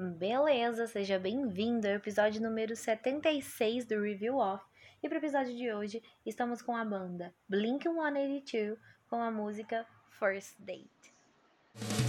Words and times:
Beleza, 0.00 0.86
seja 0.86 1.18
bem-vindo 1.18 1.88
ao 1.88 1.94
episódio 1.94 2.40
número 2.40 2.76
76 2.76 3.84
do 3.84 4.00
Review 4.00 4.36
Off. 4.36 4.64
E 5.02 5.08
para 5.08 5.16
o 5.16 5.18
episódio 5.18 5.56
de 5.56 5.72
hoje, 5.72 6.00
estamos 6.24 6.62
com 6.62 6.76
a 6.76 6.84
banda 6.84 7.34
Blink-182 7.50 8.78
com 9.10 9.20
a 9.20 9.28
música 9.28 9.84
First 10.10 10.54
Date. 10.60 12.07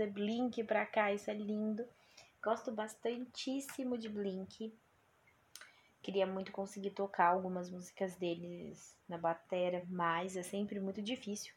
Trazer 0.00 0.06
Blink 0.06 0.64
pra 0.64 0.86
cá, 0.86 1.12
isso 1.12 1.30
é 1.30 1.34
lindo. 1.34 1.86
Gosto 2.42 2.72
bastantíssimo 2.72 3.98
de 3.98 4.08
Blink. 4.08 4.74
Queria 6.02 6.26
muito 6.26 6.50
conseguir 6.50 6.90
tocar 6.90 7.26
algumas 7.26 7.70
músicas 7.70 8.16
deles 8.16 8.96
na 9.06 9.18
bateria, 9.18 9.84
mas 9.88 10.36
é 10.36 10.42
sempre 10.42 10.80
muito 10.80 11.02
difícil. 11.02 11.52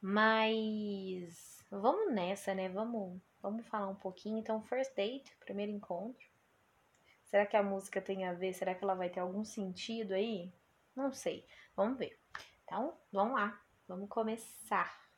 Mas 0.00 1.64
vamos 1.70 2.12
nessa, 2.12 2.52
né? 2.54 2.68
Vamos, 2.68 3.20
vamos 3.40 3.64
falar 3.68 3.86
um 3.86 3.94
pouquinho. 3.94 4.38
Então, 4.38 4.60
First 4.62 4.96
Date, 4.96 5.32
primeiro 5.38 5.70
encontro. 5.70 6.26
Será 7.26 7.46
que 7.46 7.56
a 7.56 7.62
música 7.62 8.00
tem 8.00 8.26
a 8.26 8.32
ver? 8.32 8.52
Será 8.52 8.74
que 8.74 8.82
ela 8.82 8.94
vai 8.94 9.08
ter 9.08 9.20
algum 9.20 9.44
sentido 9.44 10.12
aí? 10.12 10.52
Não 10.96 11.12
sei. 11.12 11.46
Vamos 11.76 11.98
ver. 11.98 12.18
Então, 12.64 12.98
vamos 13.12 13.34
lá. 13.34 13.62
Vamos 13.86 14.08
começar. 14.08 15.11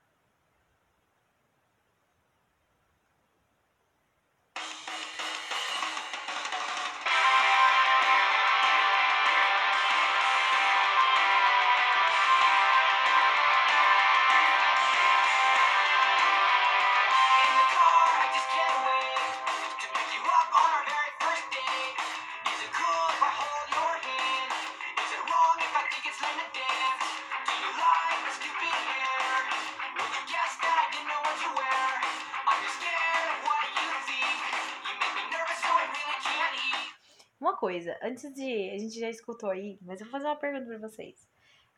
Coisa, 37.65 37.99
antes 38.03 38.31
de. 38.35 38.71
A 38.71 38.79
gente 38.79 39.01
já 39.01 39.09
escutou 39.09 39.49
aí, 39.49 39.79
mas 39.81 39.99
eu 39.99 40.05
vou 40.05 40.13
fazer 40.13 40.27
uma 40.27 40.37
pergunta 40.37 40.67
pra 40.67 40.87
vocês. 40.87 41.27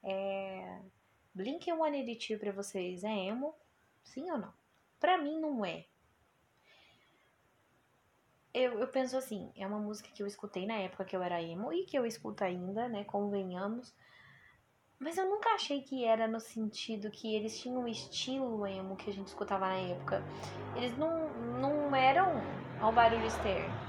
É. 0.03 0.81
Blink 1.33 1.65
182 1.65 2.41
pra 2.41 2.51
vocês 2.51 3.05
é 3.05 3.27
emo? 3.27 3.55
Sim 4.03 4.29
ou 4.33 4.39
não? 4.39 4.53
Pra 4.99 5.17
mim 5.17 5.39
não 5.39 5.65
é. 5.65 5.87
Eu, 8.53 8.81
eu 8.81 8.89
penso 8.89 9.17
assim, 9.17 9.53
é 9.55 9.65
uma 9.65 9.79
música 9.79 10.09
que 10.13 10.21
eu 10.21 10.27
escutei 10.27 10.67
na 10.67 10.75
época 10.75 11.05
que 11.05 11.15
eu 11.15 11.23
era 11.23 11.41
emo 11.41 11.73
e 11.73 11.85
que 11.85 11.97
eu 11.97 12.05
escuto 12.05 12.43
ainda, 12.43 12.89
né? 12.89 13.05
Convenhamos. 13.05 13.95
Mas 14.99 15.17
eu 15.19 15.29
nunca 15.29 15.51
achei 15.51 15.83
que 15.83 16.05
era 16.05 16.27
no 16.27 16.41
sentido 16.41 17.13
que 17.13 17.33
eles 17.33 17.61
tinham 17.61 17.83
um 17.83 17.87
estilo 17.87 18.67
emo 18.67 18.97
que 18.97 19.11
a 19.11 19.13
gente 19.13 19.29
escutava 19.29 19.69
na 19.69 19.77
época. 19.77 20.21
Eles 20.75 20.99
não, 20.99 21.33
não 21.61 21.95
eram 21.95 22.43
ao 22.81 22.93
barulho 22.93 23.27
externo. 23.27 23.86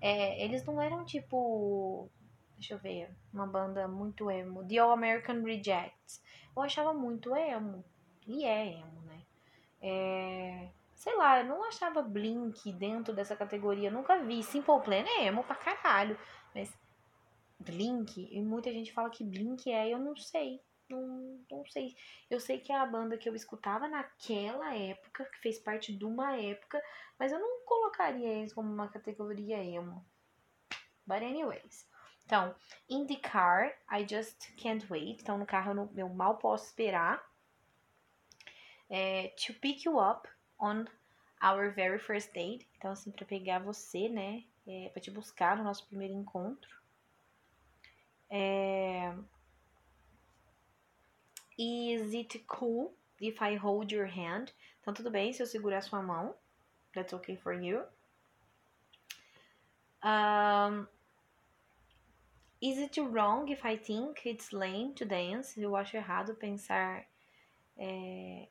É, 0.00 0.42
eles 0.44 0.64
não 0.64 0.80
eram 0.80 1.04
tipo. 1.04 2.08
Deixa 2.56 2.74
eu 2.74 2.78
ver. 2.78 3.10
Uma 3.32 3.46
banda 3.46 3.86
muito 3.88 4.30
emo. 4.30 4.66
The 4.66 4.78
All 4.78 4.92
American 4.92 5.42
Rejects. 5.42 6.22
Eu 6.56 6.62
achava 6.62 6.92
muito 6.92 7.34
emo. 7.34 7.84
E 8.26 8.44
é 8.44 8.74
emo, 8.74 9.02
né? 9.02 9.22
É, 9.80 10.68
sei 10.94 11.16
lá, 11.16 11.40
eu 11.40 11.46
não 11.46 11.64
achava 11.64 12.02
Blink 12.02 12.72
dentro 12.72 13.14
dessa 13.14 13.34
categoria. 13.36 13.90
Nunca 13.90 14.18
vi. 14.18 14.42
Simple 14.42 14.80
Plan 14.80 15.04
é 15.06 15.26
emo 15.26 15.44
pra 15.44 15.54
caralho. 15.54 16.18
Mas 16.54 16.72
Blink, 17.58 18.28
e 18.30 18.40
muita 18.40 18.72
gente 18.72 18.92
fala 18.92 19.10
que 19.10 19.22
Blink 19.22 19.70
é, 19.70 19.88
eu 19.90 19.98
não 19.98 20.16
sei. 20.16 20.60
Não, 20.90 21.40
não 21.50 21.64
sei. 21.66 21.96
Eu 22.28 22.40
sei 22.40 22.58
que 22.58 22.72
é 22.72 22.76
a 22.76 22.84
banda 22.84 23.16
que 23.16 23.28
eu 23.28 23.34
escutava 23.34 23.88
naquela 23.88 24.74
época, 24.74 25.24
que 25.24 25.38
fez 25.38 25.58
parte 25.58 25.96
de 25.96 26.04
uma 26.04 26.36
época, 26.36 26.82
mas 27.18 27.30
eu 27.32 27.38
não 27.38 27.64
colocaria 27.64 28.28
eles 28.28 28.52
como 28.52 28.72
uma 28.72 28.88
categoria 28.88 29.62
emo. 29.62 30.04
But 31.06 31.22
anyways. 31.22 31.88
Então, 32.24 32.54
in 32.88 33.06
the 33.06 33.16
car, 33.16 33.76
I 33.90 34.06
just 34.08 34.54
can't 34.56 34.86
wait. 34.90 35.20
Então, 35.20 35.38
no 35.38 35.46
carro 35.46 35.72
eu, 35.72 35.90
eu 35.96 36.08
mal 36.08 36.36
posso 36.38 36.66
esperar. 36.66 37.24
É, 38.88 39.28
to 39.28 39.54
pick 39.54 39.84
you 39.84 39.98
up 39.98 40.28
on 40.58 40.84
our 41.42 41.72
very 41.72 41.98
first 41.98 42.32
date. 42.32 42.68
Então, 42.76 42.92
assim, 42.92 43.10
pra 43.10 43.24
pegar 43.24 43.58
você, 43.60 44.08
né? 44.08 44.44
É, 44.66 44.88
pra 44.90 45.00
te 45.00 45.10
buscar 45.10 45.56
no 45.56 45.64
nosso 45.64 45.86
primeiro 45.86 46.14
encontro. 46.14 46.70
É, 48.28 49.12
Is 51.62 52.14
it 52.14 52.46
cool 52.46 52.94
if 53.20 53.42
I 53.42 53.56
hold 53.56 53.92
your 53.92 54.06
hand? 54.06 54.50
Então, 54.80 54.94
tudo 54.94 55.10
bem 55.10 55.30
se 55.30 55.42
eu 55.42 55.46
segurar 55.46 55.82
sua 55.82 56.02
mão. 56.02 56.34
That's 56.94 57.12
okay 57.12 57.36
for 57.36 57.52
you. 57.52 57.82
Um, 60.02 60.88
is 62.62 62.78
it 62.78 62.98
wrong 62.98 63.50
if 63.50 63.62
I 63.62 63.76
think 63.76 64.26
it's 64.26 64.52
lame 64.52 64.94
to 64.94 65.04
dance? 65.04 65.60
Eu 65.60 65.76
acho 65.76 65.98
errado 65.98 66.34
pensar 66.34 67.04
é, 67.76 68.48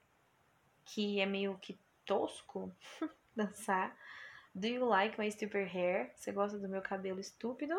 que 0.86 1.20
é 1.20 1.26
meio 1.26 1.58
que 1.58 1.80
tosco 2.06 2.72
dançar. 3.36 3.98
Do 4.54 4.68
you 4.68 4.86
like 4.86 5.18
my 5.18 5.32
stupid 5.32 5.68
hair? 5.68 6.12
Você 6.16 6.32
gosta 6.32 6.60
do 6.60 6.70
meu 6.70 6.84
cabelo 6.84 7.20
estúpido? 7.20 7.74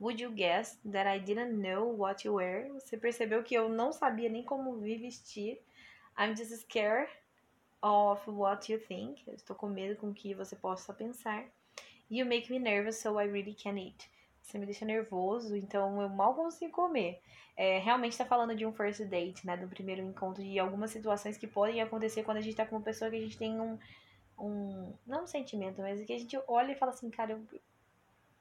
Would 0.00 0.18
you 0.18 0.30
guess 0.30 0.78
that 0.86 1.06
I 1.06 1.18
didn't 1.18 1.60
know 1.60 1.84
what 1.84 2.24
you 2.24 2.36
wear? 2.36 2.72
Você 2.72 2.96
percebeu 2.96 3.42
que 3.42 3.54
eu 3.54 3.68
não 3.68 3.92
sabia 3.92 4.30
nem 4.30 4.42
como 4.42 4.72
me 4.72 4.96
vestir. 4.96 5.60
I'm 6.18 6.34
just 6.34 6.52
scared 6.62 7.10
of 7.82 8.22
what 8.26 8.72
you 8.72 8.80
think. 8.80 9.22
Eu 9.26 9.34
estou 9.34 9.54
com 9.54 9.68
medo 9.68 9.96
com 9.96 10.08
o 10.08 10.14
que 10.14 10.32
você 10.32 10.56
possa 10.56 10.94
pensar. 10.94 11.44
You 12.10 12.24
make 12.24 12.50
me 12.50 12.58
nervous, 12.58 12.96
so 12.96 13.20
I 13.20 13.26
really 13.26 13.54
can't 13.54 13.78
eat. 13.78 14.10
Você 14.42 14.56
me 14.56 14.64
deixa 14.64 14.86
nervoso, 14.86 15.54
então 15.54 16.00
eu 16.00 16.08
mal 16.08 16.34
consigo 16.34 16.72
comer. 16.72 17.20
É, 17.54 17.78
realmente 17.78 18.16
tá 18.16 18.24
falando 18.24 18.54
de 18.56 18.64
um 18.64 18.72
first 18.72 19.02
date, 19.04 19.46
né? 19.46 19.54
Do 19.54 19.68
primeiro 19.68 20.00
encontro 20.00 20.42
e 20.42 20.58
algumas 20.58 20.90
situações 20.90 21.36
que 21.36 21.46
podem 21.46 21.82
acontecer 21.82 22.22
quando 22.22 22.38
a 22.38 22.40
gente 22.40 22.56
tá 22.56 22.64
com 22.64 22.76
uma 22.76 22.82
pessoa 22.82 23.10
que 23.10 23.16
a 23.16 23.20
gente 23.20 23.36
tem 23.36 23.60
um. 23.60 23.78
um 24.38 24.94
não 25.06 25.24
um 25.24 25.26
sentimento, 25.26 25.82
mas 25.82 26.02
que 26.02 26.12
a 26.14 26.18
gente 26.18 26.38
olha 26.48 26.72
e 26.72 26.74
fala 26.74 26.92
assim, 26.92 27.10
cara, 27.10 27.32
eu, 27.32 27.60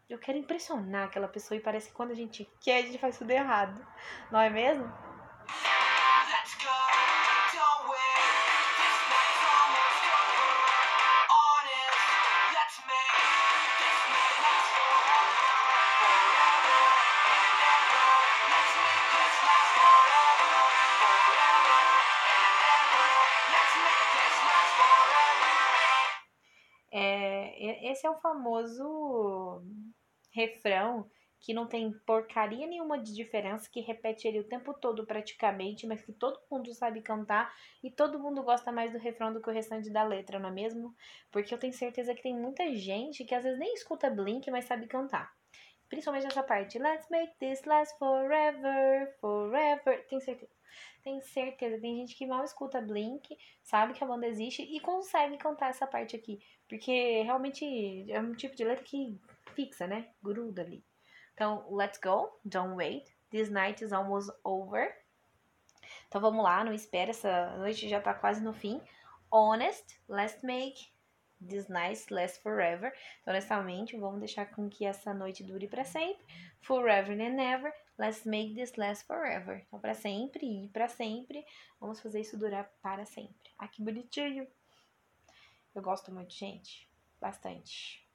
eu 0.09 0.18
quero 0.18 0.40
impressionar 0.40 1.06
aquela 1.06 1.28
pessoa 1.28 1.58
e 1.58 1.62
parece 1.62 1.90
que 1.90 1.96
quando 1.96 2.12
a 2.12 2.16
gente 2.16 2.50
quer, 2.59 2.80
a 2.80 2.86
gente 2.86 2.97
faz 2.97 3.18
tudo 3.18 3.30
errado. 3.30 3.86
Não 4.31 4.40
é 4.40 4.50
mesmo? 4.50 4.92
É, 26.91 27.91
esse 27.91 28.08
é 28.08 28.09
o 28.09 28.16
famoso 28.16 29.61
refrão 30.31 31.09
que 31.40 31.53
não 31.53 31.66
tem 31.66 31.91
porcaria 32.05 32.67
nenhuma 32.67 32.99
de 32.99 33.14
diferença, 33.14 33.70
que 33.72 33.79
repete 33.79 34.28
ele 34.28 34.40
o 34.40 34.43
tempo 34.43 34.73
todo 34.73 35.05
praticamente, 35.05 35.87
mas 35.87 36.03
que 36.03 36.11
todo 36.11 36.41
mundo 36.52 36.73
sabe 36.73 37.02
cantar 37.02 37.53
e 37.81 37.90
todo 37.90 38.20
mundo 38.20 38.43
gosta 38.43 38.72
mais 38.72 38.91
do 38.91 38.97
refrão 38.97 39.31
do 39.31 39.41
que 39.41 39.49
o 39.49 39.53
restante 39.53 39.90
da 39.90 40.03
letra, 40.03 40.37
não 40.37 40.49
é 40.49 40.52
mesmo? 40.52 40.93
Porque 41.31 41.53
eu 41.53 41.58
tenho 41.58 41.73
certeza 41.73 42.14
que 42.14 42.22
tem 42.22 42.35
muita 42.35 42.76
gente 42.76 43.23
que 43.23 43.34
às 43.34 43.43
vezes 43.43 43.58
nem 43.58 43.73
escuta 43.73 44.09
Blink, 44.09 44.52
mas 44.52 44.66
sabe 44.66 44.85
cantar. 44.85 45.34
Principalmente 45.87 46.28
essa 46.28 46.43
parte. 46.43 46.78
Let's 46.78 47.09
make 47.09 47.34
this 47.40 47.64
last 47.64 47.97
forever, 47.97 49.16
forever. 49.20 50.05
Tenho 50.08 50.22
certeza. 50.22 50.52
Tenho 51.03 51.22
certeza. 51.22 51.79
Tem 51.79 51.96
gente 51.96 52.16
que 52.16 52.28
mal 52.28 52.43
escuta 52.43 52.82
Blink, 52.82 53.35
sabe 53.64 53.93
que 53.93 54.03
a 54.03 54.08
banda 54.08 54.28
existe 54.28 54.61
e 54.61 54.79
consegue 54.79 55.37
cantar 55.37 55.70
essa 55.70 55.87
parte 55.87 56.16
aqui. 56.16 56.40
Porque 56.67 57.23
realmente 57.23 58.05
é 58.11 58.20
um 58.20 58.34
tipo 58.34 58.55
de 58.55 58.64
letra 58.64 58.84
que 58.84 59.20
fixa, 59.59 59.85
né? 59.85 60.08
Gruda 60.23 60.61
ali. 60.61 60.85
Então, 61.34 61.67
let's 61.70 62.00
go, 62.00 62.29
don't 62.46 62.76
wait. 62.76 63.14
This 63.29 63.50
night 63.50 63.84
is 63.84 63.91
almost 63.91 64.32
over. 64.46 64.96
Então 66.08 66.22
vamos 66.22 66.44
lá, 66.44 66.64
não 66.64 66.73
espera, 66.73 67.11
essa 67.11 67.58
noite 67.58 67.90
já 67.90 68.00
tá 68.00 68.14
quase 68.14 68.41
no 68.41 68.53
fim. 68.53 68.82
Honest, 69.29 70.00
let's 70.08 70.41
make 70.44 70.91
this 71.46 71.67
night 71.67 72.11
last 72.11 72.41
forever. 72.41 72.94
Então, 73.22 73.34
honestamente, 73.34 73.97
vamos 73.97 74.20
deixar 74.20 74.46
com 74.47 74.70
que 74.70 74.85
essa 74.85 75.14
noite 75.14 75.44
dure 75.44 75.67
para 75.67 75.84
sempre. 75.84 76.26
Forever 76.61 77.14
and 77.20 77.41
ever, 77.41 77.73
let's 77.97 78.26
make 78.26 78.56
this 78.56 78.76
last 78.76 79.06
forever. 79.06 79.64
Então, 79.67 79.79
para 79.79 79.94
sempre 79.94 80.46
e 80.46 80.70
para 80.70 80.88
sempre, 80.88 81.46
vamos 81.79 82.00
fazer 82.00 82.22
isso 82.22 82.38
durar 82.38 82.72
para 82.82 83.06
sempre. 83.06 83.52
Ah, 83.58 83.67
que 83.67 83.84
bonitinho! 83.84 84.47
Eu 85.76 85.82
gosto 85.82 86.11
muito, 86.11 86.34
gente. 86.34 86.90
Bastante. 87.22 88.09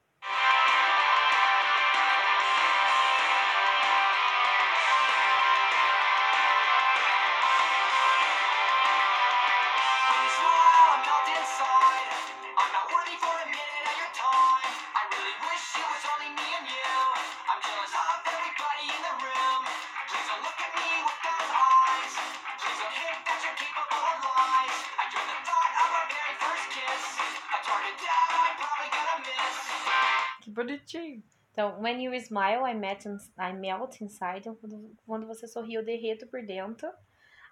Bonitinho. 30.65 31.23
Então, 31.53 31.81
when 31.81 32.01
you 32.03 32.13
smile, 32.21 32.65
I, 32.65 32.75
met 32.75 33.07
in- 33.07 33.19
I 33.39 33.53
melt 33.53 34.01
inside. 34.01 34.41
Então, 34.41 34.57
quando, 34.57 34.97
quando 35.07 35.27
você 35.27 35.47
sorri, 35.47 35.75
eu 35.75 35.85
derreto 35.85 36.27
por 36.27 36.43
dentro. 36.45 36.89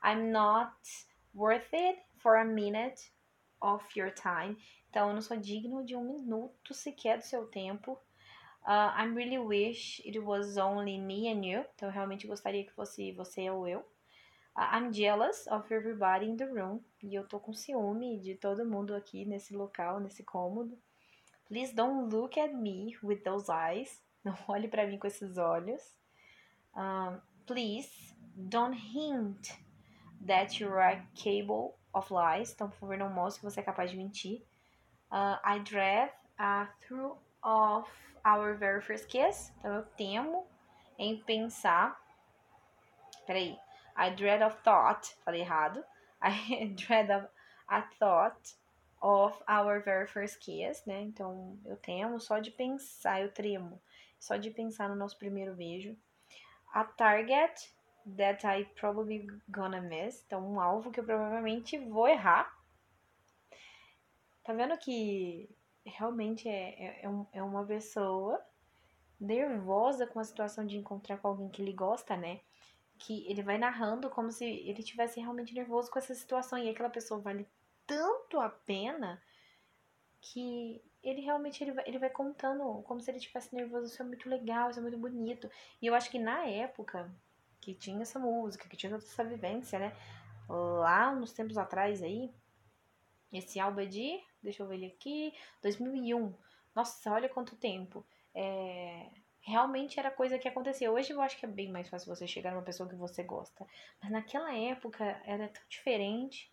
I'm 0.04 0.32
not 0.32 0.74
worth 1.32 1.72
it 1.72 2.00
for 2.18 2.36
a 2.36 2.44
minute 2.44 3.12
of 3.60 3.84
your 3.96 4.10
time. 4.10 4.56
Então, 4.90 5.08
eu 5.08 5.14
não 5.14 5.22
sou 5.22 5.36
digno 5.36 5.84
de 5.84 5.94
um 5.94 6.04
minuto 6.04 6.74
sequer 6.74 7.18
do 7.18 7.24
seu 7.24 7.46
tempo. 7.46 7.92
Uh, 8.66 8.92
I 8.96 9.06
really 9.06 9.38
wish 9.38 10.00
it 10.04 10.18
was 10.18 10.56
only 10.56 10.98
me 10.98 11.28
and 11.28 11.44
you. 11.44 11.64
Então, 11.74 11.88
eu 11.88 11.92
realmente 11.92 12.26
gostaria 12.26 12.64
que 12.64 12.72
fosse 12.72 13.12
você 13.12 13.48
ou 13.50 13.68
eu. 13.68 13.80
Uh, 14.56 14.76
I'm 14.76 14.92
jealous 14.92 15.46
of 15.46 15.72
everybody 15.72 16.26
in 16.26 16.36
the 16.36 16.44
room. 16.46 16.80
E 17.02 17.14
eu 17.14 17.26
tô 17.26 17.38
com 17.38 17.52
ciúme 17.52 18.18
de 18.18 18.34
todo 18.34 18.66
mundo 18.66 18.94
aqui 18.94 19.24
nesse 19.24 19.54
local, 19.54 20.00
nesse 20.00 20.24
cômodo. 20.24 20.76
Please 21.52 21.74
don't 21.74 22.08
look 22.08 22.38
at 22.38 22.54
me 22.54 22.96
with 23.02 23.22
those 23.24 23.50
eyes. 23.50 24.00
Não 24.24 24.34
olhe 24.48 24.68
pra 24.68 24.86
mim 24.86 24.98
com 24.98 25.06
esses 25.06 25.36
olhos. 25.36 25.82
Um, 26.74 27.20
please 27.44 27.90
don't 28.48 28.72
hint 28.72 29.52
that 30.26 30.58
you 30.58 30.72
are 30.72 31.06
capable 31.14 31.74
of 31.92 32.10
lies. 32.10 32.54
Então, 32.54 32.70
por 32.70 32.78
favor, 32.78 32.96
não 32.96 33.10
mostre 33.10 33.40
que 33.40 33.50
você 33.50 33.60
é 33.60 33.62
capaz 33.62 33.90
de 33.90 33.98
mentir. 33.98 34.42
Uh, 35.10 35.36
I 35.44 35.58
dread 35.58 36.10
a 36.38 36.68
through 36.80 37.18
of 37.42 37.86
our 38.24 38.54
very 38.54 38.80
first 38.80 39.08
kiss. 39.08 39.52
Então, 39.58 39.74
eu 39.74 39.84
temo 39.98 40.46
em 40.98 41.22
pensar. 41.22 42.00
Peraí. 43.26 43.58
I 43.94 44.08
dread 44.16 44.42
of 44.42 44.56
thought. 44.62 45.14
Falei 45.22 45.42
errado. 45.42 45.84
I 46.22 46.72
dread 46.74 47.10
of 47.10 47.28
a 47.68 47.82
thought 47.98 48.54
of 49.02 49.36
our 49.48 49.82
very 49.82 50.06
first 50.06 50.38
kiss, 50.38 50.86
né? 50.86 51.02
Então, 51.02 51.58
eu 51.64 51.76
temo 51.76 52.20
só 52.20 52.38
de 52.38 52.52
pensar, 52.52 53.20
eu 53.20 53.32
tremo 53.32 53.82
só 54.18 54.36
de 54.36 54.50
pensar 54.50 54.88
no 54.88 54.94
nosso 54.94 55.18
primeiro 55.18 55.54
beijo. 55.54 55.96
A 56.72 56.84
target 56.84 57.74
that 58.16 58.46
I 58.46 58.64
probably 58.76 59.26
gonna 59.48 59.80
miss. 59.80 60.22
Então, 60.24 60.48
um 60.48 60.60
alvo 60.60 60.92
que 60.92 61.00
eu 61.00 61.04
provavelmente 61.04 61.76
vou 61.78 62.08
errar. 62.08 62.56
Tá 64.44 64.52
vendo 64.52 64.76
que 64.78 65.50
realmente 65.84 66.48
é, 66.48 67.02
é, 67.02 67.06
é, 67.06 67.10
é 67.32 67.42
uma 67.42 67.66
pessoa 67.66 68.40
nervosa 69.20 70.06
com 70.06 70.20
a 70.20 70.24
situação 70.24 70.64
de 70.64 70.76
encontrar 70.76 71.18
com 71.18 71.28
alguém 71.28 71.48
que 71.48 71.60
ele 71.60 71.72
gosta, 71.72 72.16
né? 72.16 72.40
Que 72.98 73.26
ele 73.28 73.42
vai 73.42 73.58
narrando 73.58 74.08
como 74.08 74.30
se 74.30 74.44
ele 74.44 74.82
tivesse 74.82 75.20
realmente 75.20 75.54
nervoso 75.54 75.90
com 75.90 75.98
essa 75.98 76.14
situação. 76.14 76.58
E 76.58 76.70
aquela 76.70 76.90
pessoa 76.90 77.20
vale 77.20 77.46
tanto 77.92 78.40
a 78.40 78.48
pena 78.48 79.22
que 80.20 80.82
ele 81.02 81.20
realmente 81.20 81.62
ele 81.62 81.72
vai, 81.72 81.84
ele 81.86 81.98
vai 81.98 82.08
contando 82.08 82.82
como 82.82 83.00
se 83.00 83.10
ele 83.10 83.18
estivesse 83.18 83.54
nervoso. 83.54 83.86
Isso 83.86 84.00
é 84.00 84.04
muito 84.04 84.28
legal, 84.28 84.70
isso 84.70 84.78
é 84.78 84.82
muito 84.82 84.96
bonito. 84.96 85.50
E 85.80 85.86
eu 85.86 85.94
acho 85.94 86.10
que 86.10 86.18
na 86.18 86.46
época 86.46 87.12
que 87.60 87.74
tinha 87.74 88.00
essa 88.00 88.18
música, 88.18 88.68
que 88.68 88.76
tinha 88.76 88.90
toda 88.90 89.04
essa 89.04 89.24
vivência, 89.24 89.78
né? 89.78 89.96
Lá 90.48 91.14
nos 91.14 91.32
tempos 91.32 91.58
atrás 91.58 92.02
aí, 92.02 92.32
esse 93.32 93.60
álbum 93.60 93.80
é 93.80 93.86
de, 93.86 94.20
deixa 94.42 94.62
eu 94.62 94.68
ver 94.68 94.76
ele 94.76 94.86
aqui, 94.86 95.34
2001. 95.62 96.34
Nossa, 96.74 97.12
olha 97.12 97.28
quanto 97.28 97.56
tempo. 97.56 98.04
É, 98.34 99.10
realmente 99.40 99.98
era 99.98 100.10
coisa 100.10 100.38
que 100.38 100.48
acontecia. 100.48 100.90
Hoje 100.90 101.12
eu 101.12 101.20
acho 101.20 101.36
que 101.36 101.44
é 101.44 101.48
bem 101.48 101.70
mais 101.70 101.88
fácil 101.88 102.14
você 102.14 102.26
chegar 102.26 102.52
numa 102.52 102.62
pessoa 102.62 102.88
que 102.88 102.94
você 102.94 103.22
gosta. 103.22 103.66
Mas 104.00 104.10
naquela 104.10 104.56
época 104.56 105.04
era 105.24 105.48
tão 105.48 105.62
diferente. 105.68 106.50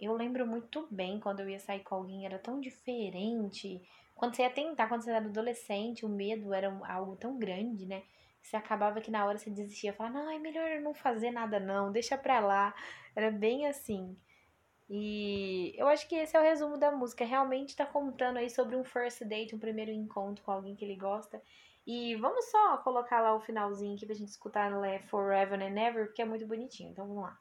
Eu 0.00 0.14
lembro 0.14 0.46
muito 0.46 0.86
bem 0.90 1.18
quando 1.18 1.40
eu 1.40 1.48
ia 1.48 1.58
sair 1.58 1.80
com 1.80 1.96
alguém, 1.96 2.24
era 2.24 2.38
tão 2.38 2.60
diferente. 2.60 3.82
Quando 4.14 4.34
você 4.34 4.42
ia 4.42 4.50
tentar, 4.50 4.88
quando 4.88 5.02
você 5.02 5.10
era 5.10 5.24
adolescente, 5.24 6.06
o 6.06 6.08
medo 6.08 6.52
era 6.52 6.68
algo 6.88 7.16
tão 7.16 7.38
grande, 7.38 7.86
né? 7.86 8.02
Você 8.42 8.56
acabava 8.56 9.00
que 9.00 9.10
na 9.10 9.24
hora 9.26 9.38
você 9.38 9.50
desistia, 9.50 9.92
falava, 9.92 10.20
não, 10.20 10.30
é 10.30 10.38
melhor 10.38 10.80
não 10.80 10.94
fazer 10.94 11.30
nada 11.30 11.60
não, 11.60 11.92
deixa 11.92 12.16
pra 12.16 12.40
lá. 12.40 12.74
Era 13.14 13.30
bem 13.30 13.66
assim. 13.66 14.16
E 14.88 15.74
eu 15.76 15.86
acho 15.88 16.08
que 16.08 16.14
esse 16.14 16.36
é 16.36 16.40
o 16.40 16.42
resumo 16.42 16.78
da 16.78 16.90
música. 16.90 17.24
Realmente 17.24 17.76
tá 17.76 17.84
contando 17.84 18.38
aí 18.38 18.48
sobre 18.48 18.76
um 18.76 18.84
first 18.84 19.22
date, 19.24 19.54
um 19.54 19.58
primeiro 19.58 19.90
encontro 19.90 20.42
com 20.44 20.50
alguém 20.50 20.74
que 20.74 20.84
ele 20.84 20.96
gosta. 20.96 21.42
E 21.86 22.16
vamos 22.16 22.50
só 22.50 22.78
colocar 22.78 23.20
lá 23.20 23.34
o 23.34 23.40
finalzinho 23.40 23.96
aqui 23.96 24.06
pra 24.06 24.14
gente 24.14 24.28
escutar 24.28 24.70
Forever 25.08 25.60
and 25.60 25.78
Ever, 25.78 26.06
porque 26.06 26.22
é 26.22 26.24
muito 26.24 26.46
bonitinho. 26.46 26.90
Então 26.90 27.06
vamos 27.06 27.22
lá. 27.22 27.38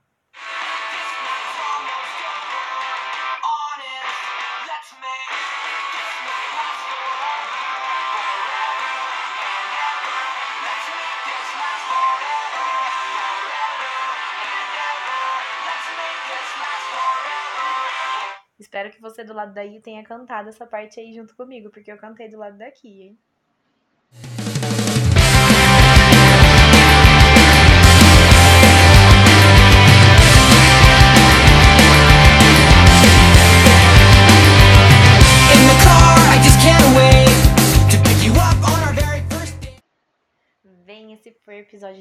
Espero 18.78 18.92
que 18.94 19.02
você 19.02 19.24
do 19.24 19.34
lado 19.34 19.56
daí 19.56 19.81
tenha 19.81 20.04
cantado 20.04 20.50
essa 20.50 20.68
parte 20.68 21.00
aí 21.00 21.12
junto 21.12 21.36
comigo, 21.36 21.72
porque 21.72 21.92
eu 21.92 21.98
cantei 21.98 22.30
do 22.30 22.38
lado 22.38 22.60
daqui, 22.60 23.02
hein? 23.02 23.19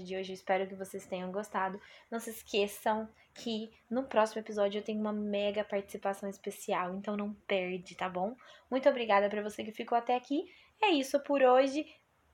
De 0.06 0.16
hoje. 0.16 0.32
Eu 0.32 0.34
espero 0.34 0.66
que 0.66 0.74
vocês 0.74 1.06
tenham 1.06 1.30
gostado. 1.32 1.80
Não 2.10 2.18
se 2.18 2.30
esqueçam 2.30 3.08
que 3.34 3.70
no 3.90 4.04
próximo 4.04 4.40
episódio 4.40 4.78
eu 4.78 4.82
tenho 4.82 5.00
uma 5.00 5.12
mega 5.12 5.64
participação 5.64 6.28
especial, 6.28 6.94
então 6.94 7.16
não 7.16 7.34
perde, 7.46 7.94
tá 7.94 8.08
bom? 8.08 8.34
Muito 8.70 8.88
obrigada 8.88 9.28
pra 9.28 9.42
você 9.42 9.62
que 9.62 9.72
ficou 9.72 9.98
até 9.98 10.16
aqui. 10.16 10.44
É 10.82 10.90
isso 10.90 11.20
por 11.20 11.42
hoje. 11.42 11.86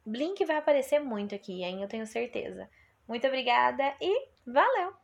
Blink 0.04 0.44
vai 0.44 0.56
aparecer 0.56 1.00
muito 1.00 1.34
aqui, 1.34 1.62
hein? 1.62 1.82
Eu 1.82 1.88
tenho 1.88 2.06
certeza. 2.06 2.68
Muito 3.08 3.26
obrigada 3.26 3.94
e 4.00 4.28
valeu! 4.46 5.01